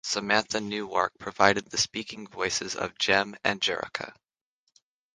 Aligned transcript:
Samantha 0.03 0.59
Newark 0.59 1.15
provided 1.19 1.69
the 1.69 1.77
speaking 1.77 2.25
voices 2.27 2.75
of 2.75 2.97
Jem 2.97 3.35
and 3.43 3.61
Jerrica. 3.61 4.15